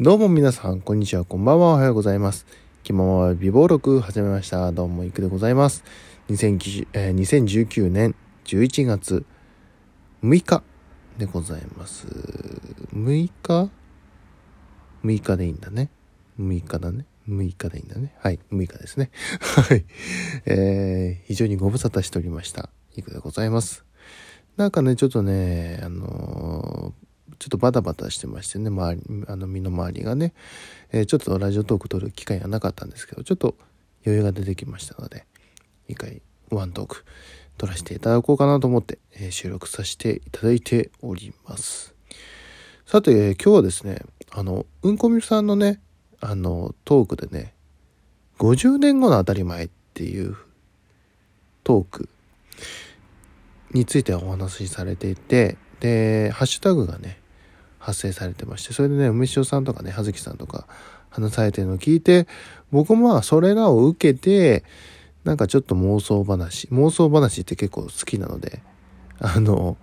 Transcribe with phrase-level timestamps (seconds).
[0.00, 2.46] どうも皆さん、こんにちは、こんばんは、おはようございます。
[2.84, 4.70] 気ままは美貌録始めました。
[4.70, 5.82] どうも、いくでございます。
[6.28, 8.14] 2019年
[8.44, 9.26] 11月
[10.22, 10.62] 6日
[11.18, 12.06] でございます。
[12.94, 13.70] 6日
[15.02, 15.90] ?6 日でいいんだね。
[16.38, 17.04] 6日だね。
[17.28, 18.14] 6日でいいんだね。
[18.20, 19.10] はい、6日ですね。
[19.42, 19.84] はい。
[20.46, 22.70] えー、非常にご無沙汰しておりました。
[22.94, 23.84] いくでございます。
[24.56, 27.07] なんかね、ちょっとね、あのー
[27.38, 30.32] ちょっとバタバタしてましてね、周り、あの身の回りがね、
[30.92, 33.54] えーちょっとラジオトーク撮る機会がなかったんですけど、ちょっと
[34.04, 35.24] 余裕が出てきましたので、
[35.88, 37.04] 一回ワントーク
[37.56, 41.94] 撮らせていただこうかなと思って、えー収録させていただいております。
[42.86, 45.80] さて、えー今日はですね、あの、うんこみさんのね、
[46.20, 47.54] あの、トークでね、
[48.38, 50.36] 50年後の当たり前っていう
[51.62, 52.08] トーク
[53.72, 57.17] についてお話しされていて、で、ハッシュタグがね、
[57.78, 60.66] 発生されてまして、それでね、梅塩さんとかね、葉月さんとか
[61.10, 62.26] 話されてるのを聞いて、
[62.70, 64.64] 僕もまあそれらを受けて、
[65.24, 68.62] なんかちょっと妄想話、妄想話って結構好きなので、
[69.20, 69.76] あの、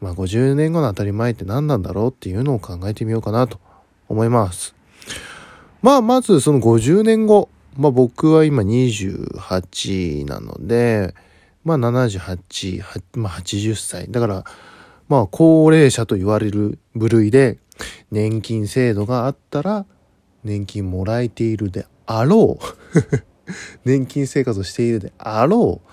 [0.00, 3.58] まあ50年後の当たり前って何なんだろうっていうのを考えてみようかなと
[4.08, 4.74] 思います。
[5.82, 11.14] まあまずその50年後、まあ僕は今28なので、
[11.64, 14.10] まあ78、まあ80歳。
[14.10, 14.44] だから、
[15.10, 17.58] まあ高齢者と言われる部類で
[18.12, 19.84] 年金制度があったら
[20.44, 22.64] 年金もらえているであろう。
[23.84, 25.90] 年金生活をしているであろう。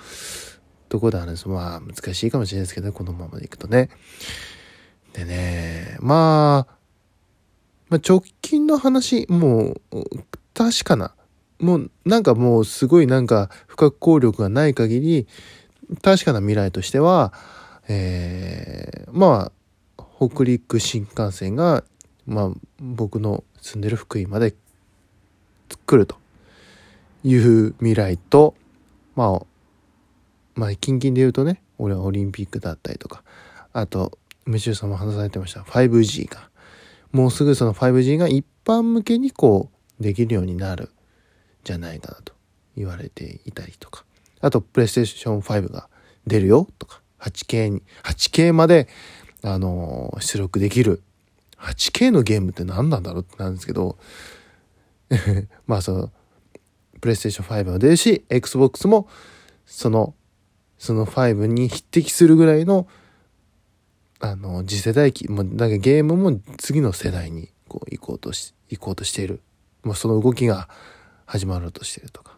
[0.88, 1.50] とこであるんです。
[1.50, 3.90] まあ難しいかもしれないですけどね、このままでいくとね。
[5.14, 6.76] でね、まあ、
[7.90, 10.04] まあ直近の話、もう
[10.54, 11.16] 確かな。
[11.60, 15.28] もうなんかもうすごいなんか不可抗力がない限り、
[16.04, 17.34] 確かな未来としては、
[17.88, 19.52] えーま
[19.98, 21.84] あ北陸新幹線が、
[22.26, 24.54] まあ、僕の住んでる福井まで
[25.86, 26.18] 来ると
[27.24, 28.56] いう未来と、
[29.16, 29.46] まあ、
[30.56, 33.24] まあ近々で言うとね俺はオリンピックだったりとか
[33.74, 36.50] あと梅中さんも話されてました 5G が
[37.12, 40.90] もうすぐその 5G が一般向けにこうできるようになる
[41.64, 42.34] じゃないかなと
[42.76, 44.04] 言われていたりとか
[44.42, 45.90] あとプレイステーション5が
[46.26, 48.88] 出るよとか 8K に 8K まで
[49.44, 51.02] あのー出力できる。
[51.58, 53.98] 8K のゲームって何なんだろうってなんですけど。
[55.68, 56.12] まあその
[57.00, 59.08] プレイステーション5も出るし XBOX も
[59.66, 60.14] その
[60.78, 62.88] その5に匹敵するぐらいの
[64.20, 69.42] あの次世代機もうだかゲームも次の世代にこう行こうとし行こうとしている、
[69.84, 70.70] まあ、その動きが
[71.26, 72.38] 始まろうとしているとか。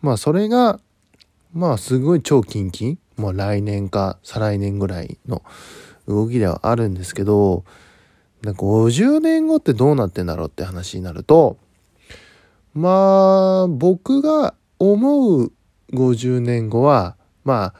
[0.00, 0.80] まあそれが
[1.52, 5.42] まあすごい超近々もう来年か再来年ぐらいの
[6.06, 7.64] 動きではあるんですけど
[8.42, 11.58] 50年後ってどうなってんだろうって話になると
[12.74, 15.52] まあ僕が思う
[15.92, 17.74] 50年後はまあ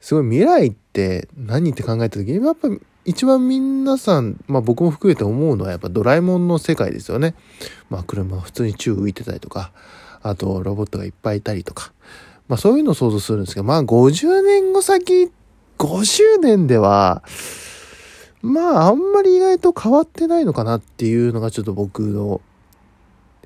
[0.00, 2.68] すごい未来って何って考えた時にやっぱ
[3.06, 7.34] 一番皆さん、まあ僕も含めて思うのはやっぱドラえもんの世界ですよね。
[7.90, 9.72] まあ車普通に宙浮いてたりとか、
[10.22, 11.92] あとロボットがいっぱいいたりとか、
[12.48, 15.30] まあそういうのを想像するんですけど、まあ50年後先、
[15.78, 17.22] 50年では、
[18.42, 22.40] まああんまり意外と変わってないのかなっていうのがちょっと僕の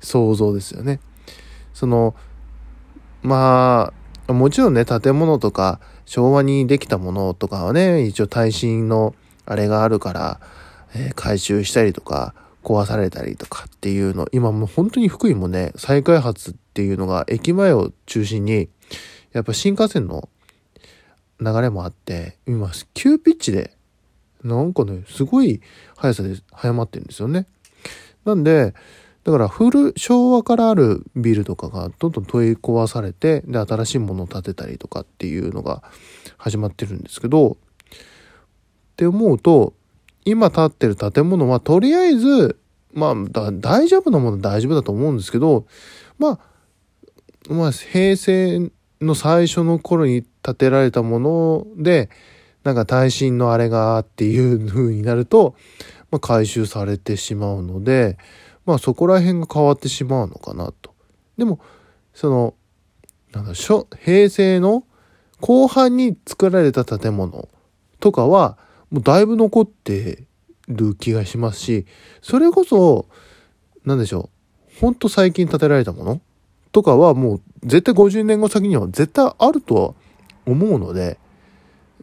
[0.01, 0.99] 想像ですよね。
[1.73, 2.15] その、
[3.21, 3.93] ま
[4.27, 10.39] あ、もちろんね、建物とか昭和にできたものとかはね、一応耐震のあれがあるから、
[10.93, 12.33] えー回収したりとか、
[12.63, 18.69] 壊されたりとかっていうの、今もう本当に福井もね、再開発っていうのが駅前を中心に、
[19.31, 20.29] やっぱ新幹線の
[21.39, 23.73] 流れもあって、今、急ピッチで、
[24.43, 25.61] なんかね、すごい
[25.95, 27.45] 速さで早まってるんですよね。
[28.25, 28.73] なんで、
[29.23, 35.83] だから古、昭和からあるビルとかがどんどん問い壊されて、で、新しいものを建てたりとかっていうのが
[36.37, 37.55] 始まってるんですけど、っ
[38.95, 39.73] て思うと、
[40.29, 42.59] 今建ってる建物はとりあえず、
[42.93, 45.65] まあ、大丈夫なものは大丈夫だと思うんですけど、
[46.17, 46.39] ま
[47.49, 48.71] あ、まあ、平成
[49.01, 52.09] の最初の頃に建てられたもので、
[52.63, 55.55] なんか耐震のあれがっていう風になると、
[56.11, 58.17] まあ、回収されてしまうので、
[58.65, 60.93] まあそこら辺が変わってしまうのかなと。
[61.37, 61.59] でも、
[62.13, 62.53] その、
[63.31, 64.83] なんだ、初平成の
[65.39, 67.47] 後半に作られた建物
[67.99, 68.57] とかは、
[68.91, 70.23] もうだいぶ残って
[70.67, 71.85] る気がしますし、
[72.21, 73.07] それこそ、
[73.85, 74.29] なんでしょ
[74.75, 76.21] う、ほんと最近建てられたもの
[76.71, 79.93] とかはもう絶対50年後先には絶対あるとは
[80.45, 81.17] 思うので、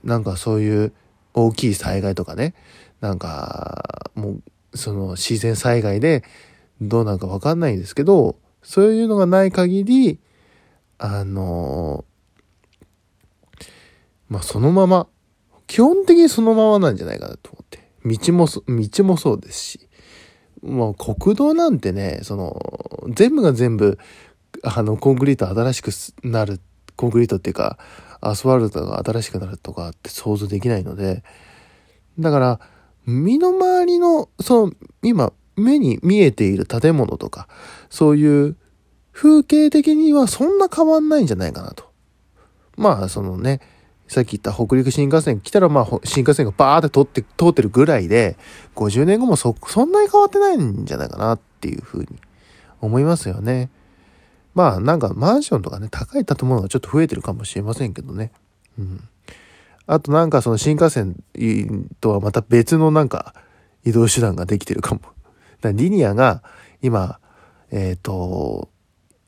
[0.04, 0.92] なんかそういう
[1.34, 2.54] 大きい災害とかね、
[3.00, 4.40] なんかも
[4.72, 6.24] うその自然災害で
[6.80, 10.18] どうなんかわかんないんですけど、そういうのがない限り、
[10.98, 12.04] あの
[14.28, 15.06] まあ、そのまま、
[15.66, 17.86] 基本的にそのままなんじゃないかなと思って。
[18.04, 19.88] 道も、道もそうですし。
[20.62, 22.60] もう国道なんてね、その、
[23.10, 23.98] 全部が全部、
[24.62, 25.90] あの、コンクリート新しく
[26.26, 26.60] なる、
[26.96, 27.78] コンクリートっていうか、
[28.20, 31.22] アスファルトが新しくなるとかって想像できないので、
[32.18, 32.60] だから、
[33.06, 34.72] 身の回りの、その、
[35.02, 37.48] 今、目に見えている建物とか、
[37.88, 38.56] そういう
[39.12, 41.84] 風景的にはそんな変わんないんじゃないかなと。
[42.76, 43.60] まあ、そのね、
[44.08, 48.36] さっき言った北陸新幹線来たらまあ新幹線がバーって通って、通ってるぐらいで、
[48.74, 52.08] 50年後もそ、そんなに変わってないんじゃないかなっていうふうに
[52.80, 53.70] 思いますよね。
[54.54, 58.32] まあなんかマンションとかね、高い建物がちょっと増えてるかもしれませんけどね。
[58.78, 59.08] うん。
[59.86, 61.16] あとなんかその新幹線
[62.00, 63.34] とはまた別のなんか
[63.84, 65.00] 移動手段ができてるかも。
[65.60, 66.42] だリニアが
[66.80, 67.18] 今、
[67.70, 68.70] えっ、ー、と、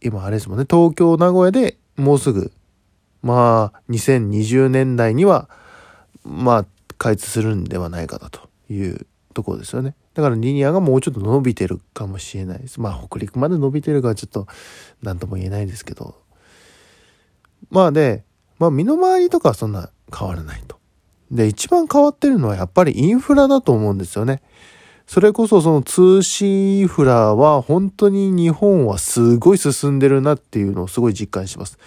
[0.01, 2.53] 今あれですもんね、東京、名古屋でもうすぐ
[3.23, 5.49] まあ、2020年代には、
[6.25, 6.67] まあ、
[6.99, 9.95] 開通するんではないかなというところですよね。
[10.15, 12.81] だからリニアがもうちょっと伸びてるかもしれないです。
[12.81, 14.47] まあ、北陸まで伸びてるかはちょっと、
[15.03, 16.17] 何とも言えないですけど。
[17.71, 18.25] まあで、
[18.59, 20.79] まあ、身の回りとかはそんな変わらないと。
[21.31, 24.43] で、一番変わってるのはやっぱりインフラだと思うんですよね。
[25.07, 31.79] それこそその通信インフラは本当に日本はすごい進んでるなっていうのをすごい実感します。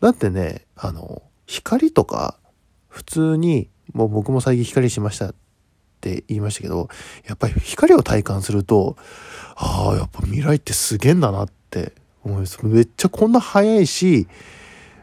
[0.00, 2.38] だってね、あの、光とか、
[2.88, 5.34] 普通に、もう僕も最近光しましたっ
[6.00, 6.88] て言いましたけど、
[7.26, 8.96] やっぱり光を体感すると、
[9.56, 11.92] ああ、やっぱ未来ってすげえんだなって
[12.24, 12.64] 思います。
[12.64, 14.28] めっちゃこんな早いし、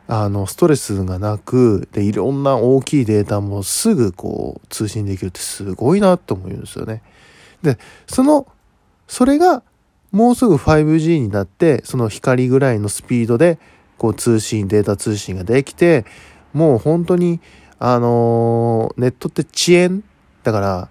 [0.08, 7.02] あの、ストレスがなく、で、いろんな大きいデータもすぐこう、通信できるってすごいなと思うんですよね。
[7.64, 7.78] で、
[8.08, 8.48] その、
[9.08, 9.64] それが、
[10.12, 13.60] もうすぐ 5G になって、その光ぐらいのスピードで、
[13.98, 16.06] こう通信、データ通信ができて、
[16.54, 17.40] もう本当に、
[17.80, 20.04] あのー、ネットって遅延
[20.44, 20.90] だから、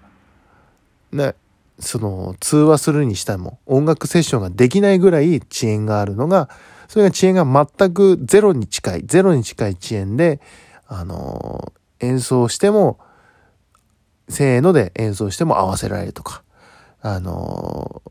[1.11, 1.35] ね、
[1.79, 6.49] その、通話するにしても、音楽セッションができないぐらい遅延があるのが、
[6.87, 10.39] それが遅延が全くゼロに近い、ゼロに近い遅延で、
[10.87, 12.99] あのー、演奏しても、
[14.29, 16.43] せーので演奏しても合わせられるとか、
[17.01, 18.01] あの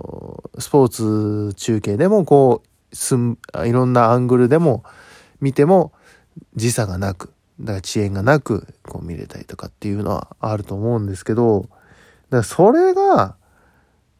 [0.57, 4.85] ー、スポーツ中継でもこう、すん、いろんなアングルでも
[5.41, 5.93] 見ても
[6.55, 11.77] 時差がなく、だから遅延がなくこう見れたりとかっていうのはあると思うんですけど、だか
[12.39, 13.37] らそれが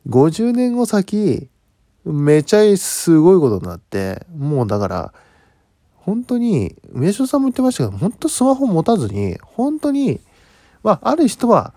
[0.09, 1.49] 50年後先、
[2.05, 5.15] めちゃすごいことになって、もうだから、
[5.95, 10.21] 本当に、名称さんも言ってましたけど、本当スマホ持たずに、本当に、
[10.83, 11.73] まあ、ある人は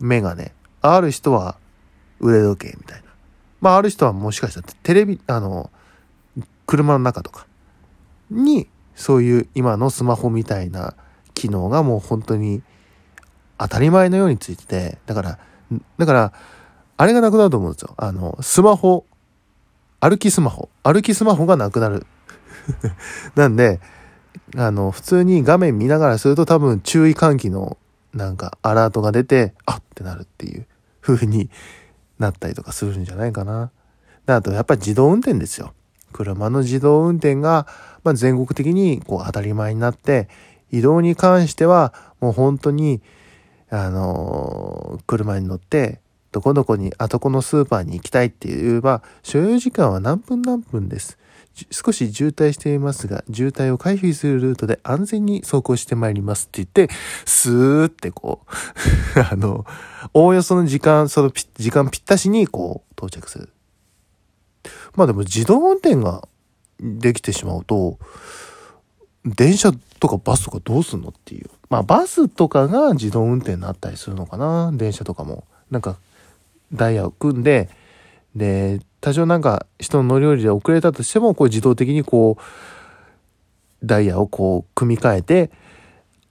[0.00, 1.56] メガネ、ある人は
[2.18, 3.04] 腕時計みたいな。
[3.60, 5.70] まあ、ある人はもしかしたらテレビ、あの、
[6.70, 7.48] 車の中とか
[8.30, 10.94] にそういう今のスマホみたいな
[11.34, 12.62] 機能がもう本当に
[13.58, 15.38] 当たり前のようについてて、だから、
[15.98, 16.32] だから、
[16.96, 17.94] あれがなくなると思うんですよ。
[17.96, 19.04] あの、スマホ、
[19.98, 22.06] 歩きスマホ、歩きスマホがなくなる。
[23.34, 23.80] なんで、
[24.56, 27.78] あの、普通に画面見ながらすると多分注意喚起の
[28.14, 30.68] なんかアラートが出て、あってなるっていう
[31.00, 31.50] 風に
[32.20, 33.72] なったりとかするんじゃないかな。
[34.26, 35.74] あとやっぱり自動運転ですよ。
[36.12, 37.66] 車の自動運転が、
[38.04, 40.28] ま、全国的にこう当たり前になって、
[40.70, 43.02] 移動に関してはもう本当に、
[43.70, 46.00] あのー、車に乗って、
[46.32, 51.18] どこどこに、あそこのスーパーに行きたいって言えば、所要時間は何分何分です。
[51.70, 58.46] 少し渋滞していますが、渋滞を回避するルートで安全に走行してまいりますって言って、スーってこ
[59.16, 59.66] う あの、
[60.14, 63.48] おおよその時間、その時間ぴったしにこう到着する。
[65.00, 66.28] まあでも自動運転が
[66.78, 67.98] できてしまうと、
[69.24, 71.48] 電車とかバスとかどうすんのっていう。
[71.70, 75.44] まあバスとかが自動運転になったりするのかな電車とかも。
[75.70, 75.96] なんか
[76.70, 77.70] ダイヤを組んで、
[78.36, 85.50] で、多少なんか人の乗り降りで遅れたとしても、こう自動的にこう、ダイヤをこう組み替えて、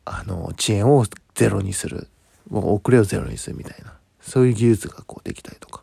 [0.06, 2.08] あの、遅延をゼロにする。
[2.52, 3.94] もう遅れをゼロにするみたいな。
[4.22, 5.82] そういう技術がこうできたりとか。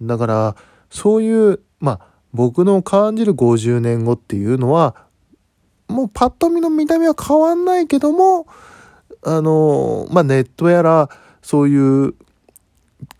[0.00, 0.56] だから、
[0.90, 2.00] そういう、まあ、
[2.32, 4.94] 僕の感じる50年後っていうのは、
[5.88, 8.46] もうパッと見の見た目は変わんないけども、
[9.22, 11.10] あの、まあ、ネットやら、
[11.42, 12.14] そういう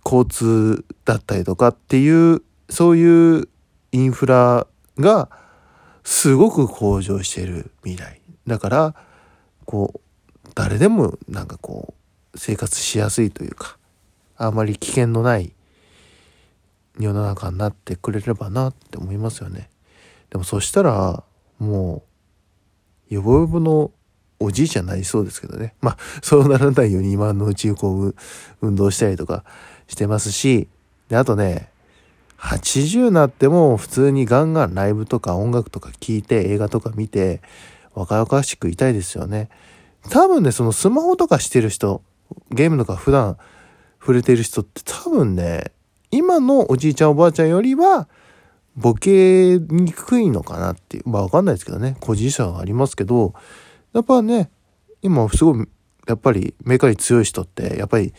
[0.05, 3.49] 交通だったりとかっていう、そういう
[3.93, 4.67] インフラ
[4.99, 5.29] が
[6.05, 8.21] すごく向上してる未来。
[8.47, 8.95] だから、
[9.65, 10.01] こう、
[10.55, 11.95] 誰でもなんかこ
[12.35, 13.77] う、生活しやすいというか、
[14.37, 15.53] あまり危険のない
[17.05, 19.69] 世の中になってくれればなって思いますよね。
[20.31, 21.25] でもそしたら、
[21.59, 22.03] も
[23.11, 23.91] う、よぼよぼの
[24.39, 25.75] おじいちゃんになりそうですけどね。
[25.81, 28.15] まあ、そうならないように今のうちこう、
[28.63, 29.45] 運動したりとか
[29.89, 30.69] してますし、
[31.09, 31.69] で、あとね、
[32.39, 37.43] 80になっても普通にガンガンライブとか音楽とか聴いて映画とか見て
[37.95, 39.51] 若々しくいたいですよね。
[40.09, 42.03] 多分ね、そのスマホとかしてる人、
[42.51, 43.37] ゲームとか普段
[44.01, 45.73] 触れてる人って多分ね、
[46.11, 48.09] 今のおじいちゃんおばあちゃんよりは
[48.77, 51.09] ボケにくいのかなっていう。
[51.09, 51.97] まあわかんないですけどね。
[52.01, 53.35] 個人差はありますけど、
[53.93, 54.51] やっぱね、
[55.03, 55.69] 今すごい、
[56.07, 58.15] やっぱりメカに強い人って、やっぱり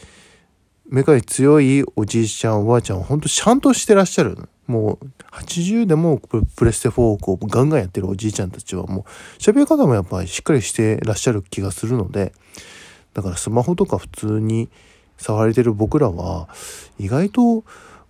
[0.87, 4.37] メカに強いおじいちゃんおばあちゃんは本当ちゃんとしてらっしゃる。
[4.67, 9.03] もう80でもプレステ4をこうガンガンやってるおじいちゃんたちはもう
[9.37, 12.33] 喋り方もやっぱりしっかりしてらっしゃる気がするので、
[13.13, 14.69] だからスマホとか普通に
[15.23, 16.49] 触れてる僕らは
[16.99, 17.63] 意外と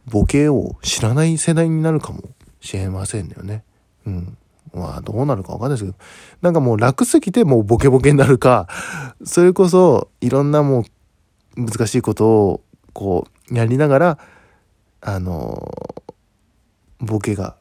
[0.07, 2.23] ボケを知らない世代になるかも
[2.59, 3.63] しれませんよね。
[4.05, 4.37] うん。
[4.73, 6.03] まあどうなるかわかんないですけど、
[6.41, 8.67] なんかもう楽すぎてもうボケボケになるか、
[9.23, 10.85] それこそいろんなも
[11.57, 12.61] う難しいことを
[12.93, 14.19] こうやりながら、
[15.01, 15.69] あの
[16.99, 17.55] ボケが、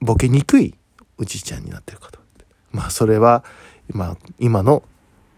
[0.00, 0.74] ボケにくい
[1.18, 2.20] おじいちゃんになってるかと。
[2.70, 3.44] まあそれは、
[3.88, 4.82] まあ今の、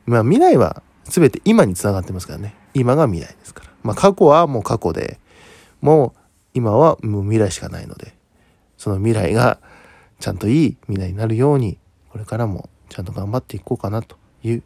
[0.07, 2.55] まあ未来は全て今につながってますからね。
[2.75, 3.71] 今が未来ですから。
[3.83, 5.19] まあ過去はもう過去で、
[5.81, 6.21] もう
[6.55, 8.15] 今はもう未来しかないので、
[8.77, 9.59] その未来が
[10.19, 11.79] ちゃんといい未来になるように、
[12.11, 14.63] これからもちゃんと頑張っていこうかなという、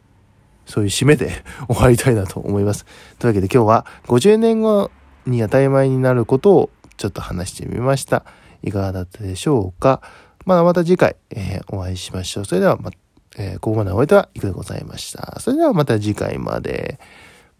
[0.65, 2.85] そういう締めで 終わりたいなと思います。
[3.19, 4.91] というわけで今日は50年後
[5.25, 8.25] に当たり前になることをちょっと話してみました。
[8.63, 10.01] いかがだったでしょうか？
[10.45, 12.45] まあ、また次回、えー、お会いしましょう。
[12.45, 12.91] それではま、
[13.37, 15.39] えー、ここまでお相手はいくでございました。
[15.39, 16.99] それではまた次回まで。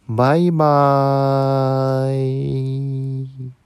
[0.07, 3.64] バイバーイ。